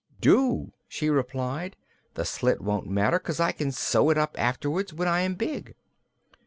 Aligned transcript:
"Do," 0.19 0.73
she 0.87 1.11
replied. 1.11 1.75
"The 2.15 2.25
slit 2.25 2.59
won't 2.59 2.87
matter, 2.89 3.19
'cause 3.19 3.39
I 3.39 3.51
can 3.51 3.71
sew 3.71 4.09
it 4.09 4.17
up 4.17 4.33
again 4.33 4.45
afterward, 4.47 4.91
when 4.93 5.07
I 5.07 5.19
am 5.19 5.35
big." 5.35 5.75